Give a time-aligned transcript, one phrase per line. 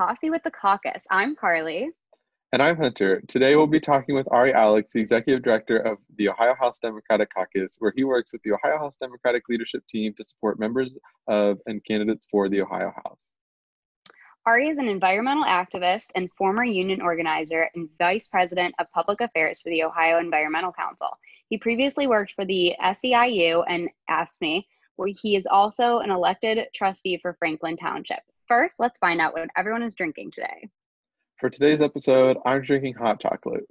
[0.00, 1.06] Coffee with the Caucus.
[1.10, 1.90] I'm Carly.
[2.54, 3.20] And I'm Hunter.
[3.28, 7.28] Today we'll be talking with Ari Alex, the Executive Director of the Ohio House Democratic
[7.34, 10.94] Caucus, where he works with the Ohio House Democratic Leadership Team to support members
[11.28, 13.26] of and candidates for the Ohio House.
[14.46, 19.60] Ari is an environmental activist and former union organizer and vice president of public affairs
[19.60, 21.10] for the Ohio Environmental Council.
[21.50, 24.64] He previously worked for the SEIU and AFSCME,
[24.96, 28.20] where he is also an elected trustee for Franklin Township.
[28.50, 30.68] First, let's find out what everyone is drinking today.
[31.38, 33.62] For today's episode, I'm drinking hot chocolate.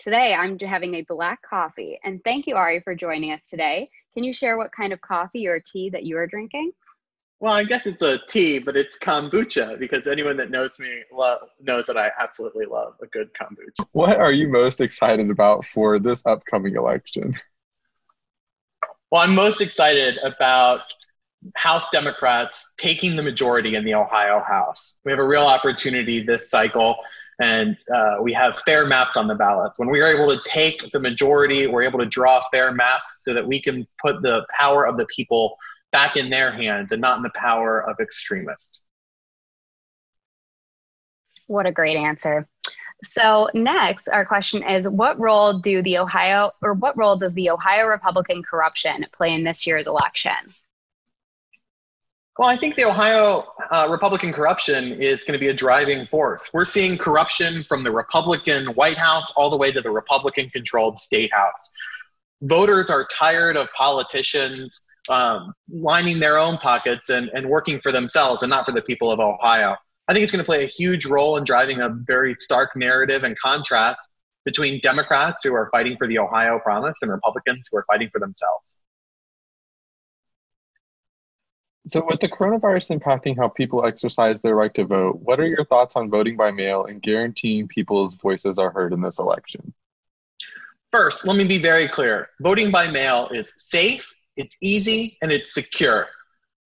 [0.00, 1.96] Today, I'm having a black coffee.
[2.02, 3.88] And thank you, Ari, for joining us today.
[4.14, 6.72] Can you share what kind of coffee or tea that you are drinking?
[7.38, 11.04] Well, I guess it's a tea, but it's kombucha because anyone that knows me
[11.60, 13.86] knows that I absolutely love a good kombucha.
[13.92, 17.38] What are you most excited about for this upcoming election?
[19.12, 20.80] Well, I'm most excited about
[21.56, 24.98] House Democrats taking the majority in the Ohio House.
[25.04, 26.96] We have a real opportunity this cycle,
[27.40, 29.78] and uh, we have fair maps on the ballots.
[29.78, 33.34] When we are able to take the majority, we're able to draw fair maps so
[33.34, 35.56] that we can put the power of the people
[35.90, 38.82] back in their hands and not in the power of extremists.
[41.48, 42.48] What a great answer.
[43.04, 47.50] So next, our question is what role do the Ohio or what role does the
[47.50, 50.32] Ohio Republican corruption play in this year's election?
[52.38, 56.50] Well, I think the Ohio uh, Republican corruption is going to be a driving force.
[56.54, 60.98] We're seeing corruption from the Republican White House all the way to the Republican controlled
[60.98, 61.72] state house.
[62.40, 64.80] Voters are tired of politicians
[65.10, 69.10] um, lining their own pockets and, and working for themselves and not for the people
[69.10, 69.76] of Ohio.
[70.08, 73.24] I think it's going to play a huge role in driving a very stark narrative
[73.24, 74.08] and contrast
[74.44, 78.20] between Democrats who are fighting for the Ohio promise and Republicans who are fighting for
[78.20, 78.78] themselves.
[81.86, 85.64] So, with the coronavirus impacting how people exercise their right to vote, what are your
[85.64, 89.74] thoughts on voting by mail and guaranteeing people's voices are heard in this election?
[90.92, 95.54] First, let me be very clear voting by mail is safe, it's easy, and it's
[95.54, 96.06] secure.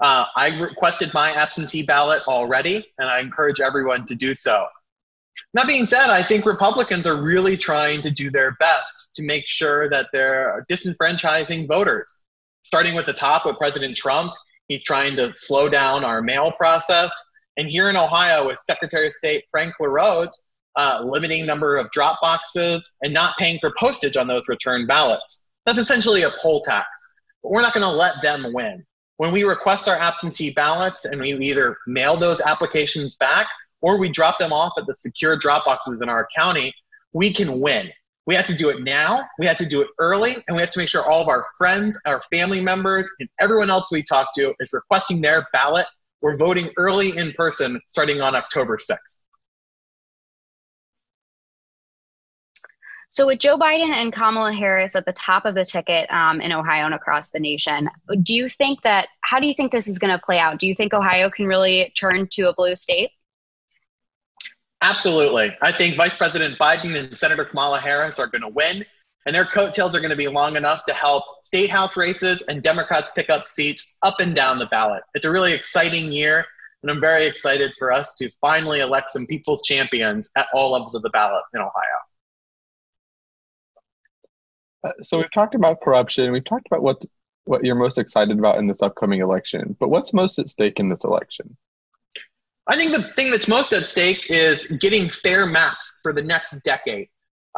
[0.00, 4.66] Uh, I requested my absentee ballot already, and I encourage everyone to do so.
[5.52, 9.46] That being said, I think Republicans are really trying to do their best to make
[9.46, 12.22] sure that they're disenfranchising voters.
[12.62, 14.32] Starting with the top with President Trump,
[14.68, 17.12] He's trying to slow down our mail process.
[17.56, 20.42] And here in Ohio, with Secretary of State Frank LaRose,
[20.76, 25.40] uh, limiting number of drop boxes and not paying for postage on those return ballots.
[25.66, 26.86] That's essentially a poll tax.
[27.42, 28.84] But we're not going to let them win.
[29.18, 33.46] When we request our absentee ballots and we either mail those applications back
[33.80, 36.72] or we drop them off at the secure drop boxes in our county,
[37.12, 37.90] we can win.
[38.26, 39.20] We have to do it now.
[39.38, 41.44] We have to do it early, and we have to make sure all of our
[41.58, 45.86] friends, our family members, and everyone else we talk to is requesting their ballot.
[46.22, 49.24] We're voting early in person starting on October 6th.
[53.10, 56.50] So, with Joe Biden and Kamala Harris at the top of the ticket um, in
[56.50, 57.88] Ohio and across the nation,
[58.22, 60.58] do you think that, how do you think this is going to play out?
[60.58, 63.10] Do you think Ohio can really turn to a blue state?
[64.84, 65.50] Absolutely.
[65.62, 68.84] I think Vice President Biden and Senator Kamala Harris are going to win,
[69.24, 72.62] and their coattails are going to be long enough to help state house races and
[72.62, 75.02] Democrats pick up seats up and down the ballot.
[75.14, 76.44] It's a really exciting year,
[76.82, 80.94] and I'm very excited for us to finally elect some people's champions at all levels
[80.94, 81.72] of the ballot in Ohio.
[84.84, 86.30] Uh, so we've talked about corruption.
[86.30, 87.02] We've talked about what
[87.46, 89.76] what you're most excited about in this upcoming election.
[89.80, 91.56] But what's most at stake in this election?
[92.66, 96.62] I think the thing that's most at stake is getting fair maps for the next
[96.62, 97.08] decade.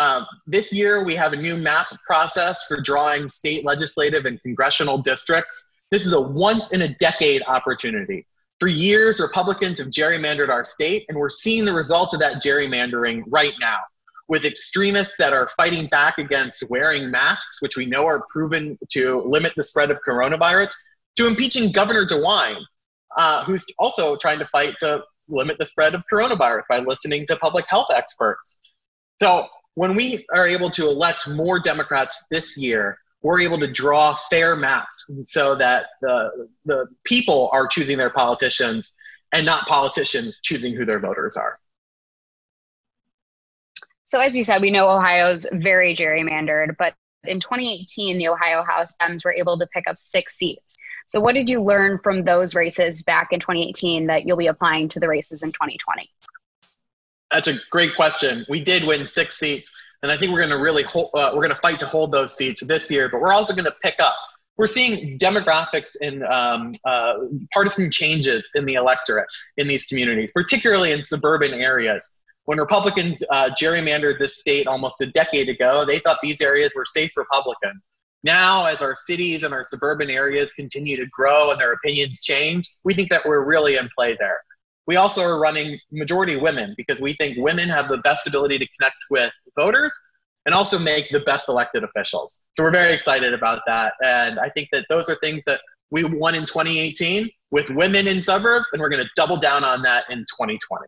[0.00, 4.98] Um, this year, we have a new map process for drawing state legislative and congressional
[4.98, 5.64] districts.
[5.90, 8.26] This is a once in a decade opportunity.
[8.58, 13.22] For years, Republicans have gerrymandered our state, and we're seeing the results of that gerrymandering
[13.28, 13.78] right now
[14.28, 19.22] with extremists that are fighting back against wearing masks, which we know are proven to
[19.22, 20.74] limit the spread of coronavirus,
[21.16, 22.60] to impeaching Governor DeWine,
[23.16, 27.36] uh, who's also trying to fight to limit the spread of coronavirus by listening to
[27.36, 28.60] public health experts.
[29.22, 34.14] So when we are able to elect more Democrats this year, we're able to draw
[34.14, 38.92] fair maps so that the, the people are choosing their politicians
[39.32, 41.58] and not politicians choosing who their voters are.
[44.04, 46.94] So, as you said, we know Ohio's very gerrymandered, but
[47.24, 50.78] in 2018, the Ohio House Dems were able to pick up six seats.
[51.06, 54.88] So, what did you learn from those races back in 2018 that you'll be applying
[54.90, 56.10] to the races in 2020?
[57.32, 58.44] That's a great question.
[58.48, 59.72] We did win six seats,
[60.02, 62.12] and I think we're going to really hold, uh, we're going to fight to hold
[62.12, 63.08] those seats this year.
[63.08, 64.16] But we're also going to pick up
[64.56, 67.14] we're seeing demographics and um, uh,
[67.52, 69.26] partisan changes in the electorate
[69.56, 72.18] in these communities, particularly in suburban areas.
[72.44, 76.84] When Republicans uh, gerrymandered this state almost a decade ago, they thought these areas were
[76.84, 77.86] safe Republicans.
[78.26, 82.68] Now, as our cities and our suburban areas continue to grow and their opinions change,
[82.82, 84.40] we think that we're really in play there.
[84.88, 88.66] We also are running majority women because we think women have the best ability to
[88.76, 89.96] connect with voters
[90.44, 92.42] and also make the best elected officials.
[92.56, 93.92] So we're very excited about that.
[94.04, 95.60] And I think that those are things that
[95.92, 99.82] we won in 2018 with women in suburbs, and we're going to double down on
[99.82, 100.84] that in 2020.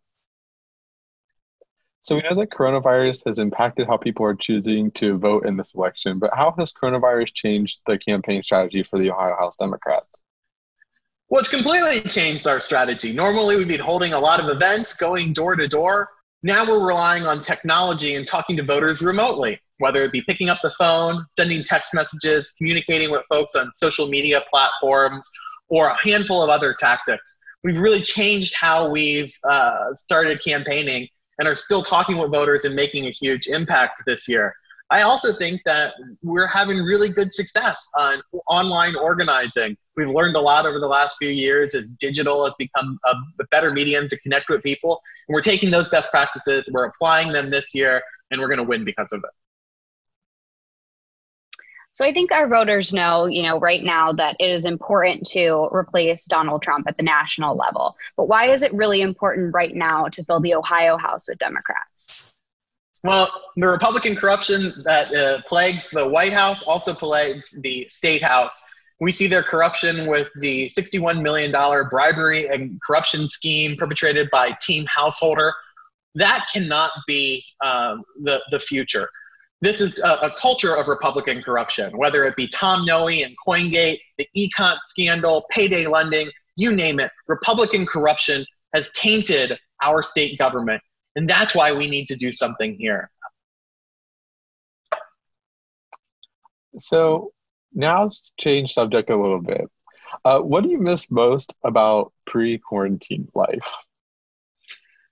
[2.08, 5.74] So we know that coronavirus has impacted how people are choosing to vote in this
[5.74, 10.08] election, but how has coronavirus changed the campaign strategy for the Ohio House Democrats?
[11.28, 13.12] Well, it's completely changed our strategy.
[13.12, 16.08] Normally, we'd be holding a lot of events, going door to door.
[16.42, 20.60] Now we're relying on technology and talking to voters remotely, whether it be picking up
[20.62, 25.28] the phone, sending text messages, communicating with folks on social media platforms,
[25.68, 27.36] or a handful of other tactics.
[27.64, 31.06] We've really changed how we've uh, started campaigning
[31.38, 34.54] and are still talking with voters and making a huge impact this year.
[34.90, 35.92] I also think that
[36.22, 39.76] we're having really good success on online organizing.
[39.96, 43.70] We've learned a lot over the last few years as digital has become a, better
[43.70, 45.02] medium to connect with people.
[45.28, 48.64] And we're taking those best practices, we're applying them this year, and we're going to
[48.64, 49.30] win because of it.
[51.92, 55.68] So I think our voters know, you know, right now that it is important to
[55.72, 57.96] replace Donald Trump at the national level.
[58.16, 62.34] But why is it really important right now to fill the Ohio House with Democrats?
[63.04, 68.60] Well, the Republican corruption that uh, plagues the White House also plagues the State House.
[69.00, 71.52] We see their corruption with the $61 million
[71.88, 75.52] bribery and corruption scheme perpetrated by Team Householder.
[76.16, 79.08] That cannot be um, the, the future.
[79.60, 83.98] This is a, a, culture of Republican corruption, whether it be Tom Noe and CoinGate,
[84.16, 87.10] the ECOT scandal, payday lending, you name it.
[87.26, 90.80] Republican corruption has tainted our state government
[91.18, 93.10] and that's why we need to do something here.
[96.76, 97.32] So
[97.74, 99.68] now change subject a little bit.
[100.24, 103.66] Uh, what do you miss most about pre-quarantine life?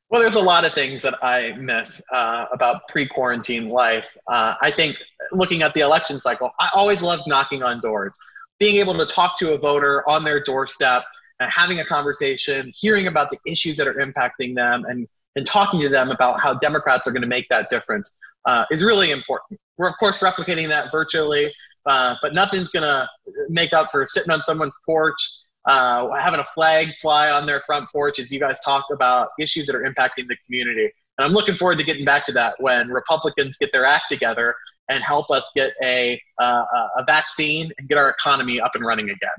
[0.08, 4.16] Well, there's a lot of things that I miss uh, about pre-quarantine life.
[4.28, 4.96] Uh, I think
[5.32, 8.16] looking at the election cycle, I always loved knocking on doors,
[8.60, 11.02] being able to talk to a voter on their doorstep,
[11.40, 15.80] and having a conversation, hearing about the issues that are impacting them, and and talking
[15.80, 18.16] to them about how Democrats are going to make that difference
[18.46, 19.60] uh, is really important.
[19.76, 21.52] We're, of course, replicating that virtually,
[21.84, 23.06] uh, but nothing's going to
[23.50, 25.20] make up for sitting on someone's porch,
[25.66, 29.66] uh, having a flag fly on their front porch as you guys talk about issues
[29.66, 30.90] that are impacting the community.
[31.18, 34.54] And I'm looking forward to getting back to that when Republicans get their act together
[34.88, 36.62] and help us get a, uh,
[36.98, 39.30] a vaccine and get our economy up and running again.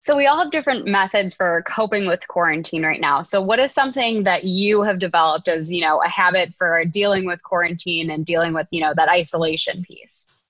[0.00, 3.22] So we all have different methods for coping with quarantine right now.
[3.22, 7.26] So what is something that you have developed as, you know, a habit for dealing
[7.26, 10.45] with quarantine and dealing with, you know, that isolation piece?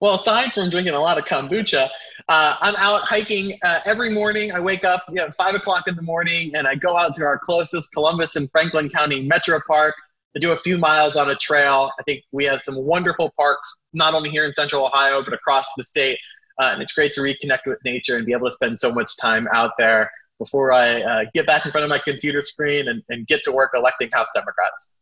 [0.00, 1.88] Well, aside from drinking a lot of kombucha,
[2.28, 4.52] uh, I'm out hiking uh, every morning.
[4.52, 7.24] I wake up, you know, five o'clock in the morning, and I go out to
[7.24, 9.94] our closest Columbus and Franklin County Metro Park.
[10.36, 11.90] I do a few miles on a trail.
[11.98, 15.66] I think we have some wonderful parks, not only here in Central Ohio but across
[15.76, 16.18] the state.
[16.62, 19.16] Uh, and it's great to reconnect with nature and be able to spend so much
[19.16, 23.02] time out there before I uh, get back in front of my computer screen and,
[23.08, 24.92] and get to work electing House Democrats.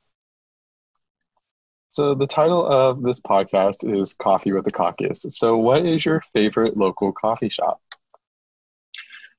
[1.96, 5.24] So, the title of this podcast is Coffee with the Caucus.
[5.30, 7.80] So, what is your favorite local coffee shop?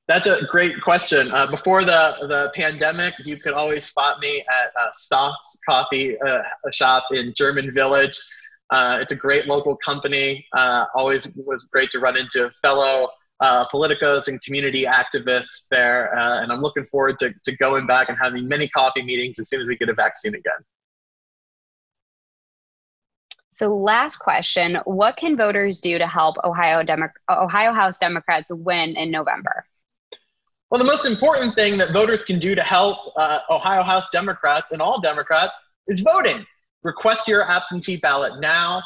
[0.08, 1.30] That's a great question.
[1.30, 6.42] Uh, before the, the pandemic, you could always spot me at uh, Stauf's Coffee uh,
[6.72, 8.18] Shop in German Village.
[8.70, 10.44] Uh, it's a great local company.
[10.52, 16.12] Uh, always was great to run into fellow uh, politicos and community activists there.
[16.18, 19.48] Uh, and I'm looking forward to, to going back and having many coffee meetings as
[19.48, 20.58] soon as we get a vaccine again.
[23.58, 28.96] So, last question What can voters do to help Ohio, Demo- Ohio House Democrats win
[28.96, 29.66] in November?
[30.70, 34.70] Well, the most important thing that voters can do to help uh, Ohio House Democrats
[34.70, 36.46] and all Democrats is voting.
[36.84, 38.80] Request your absentee ballot now,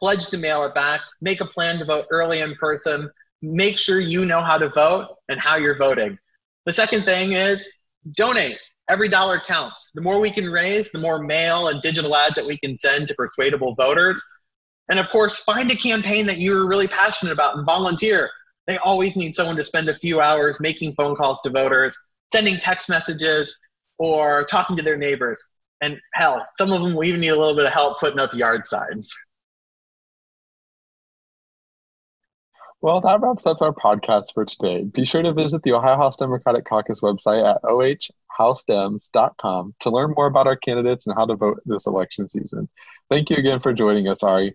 [0.00, 3.10] pledge to mail it back, make a plan to vote early in person,
[3.42, 6.18] make sure you know how to vote and how you're voting.
[6.64, 7.70] The second thing is
[8.10, 8.56] donate.
[8.90, 9.90] Every dollar counts.
[9.94, 13.08] The more we can raise, the more mail and digital ads that we can send
[13.08, 14.22] to persuadable voters.
[14.90, 18.30] And of course, find a campaign that you're really passionate about and volunteer.
[18.66, 21.96] They always need someone to spend a few hours making phone calls to voters,
[22.32, 23.58] sending text messages,
[23.98, 25.42] or talking to their neighbors.
[25.80, 28.34] And hell, some of them will even need a little bit of help putting up
[28.34, 29.14] yard signs.
[32.84, 34.82] Well, that wraps up our podcast for today.
[34.82, 40.26] Be sure to visit the Ohio House Democratic Caucus website at ohhousedems.com to learn more
[40.26, 42.68] about our candidates and how to vote this election season.
[43.08, 44.54] Thank you again for joining us, Ari.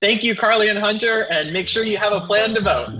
[0.00, 2.90] Thank you, Carly and Hunter, and make sure you have a plan to vote.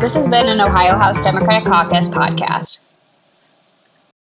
[0.00, 2.80] This has been an Ohio House Democratic Caucus podcast.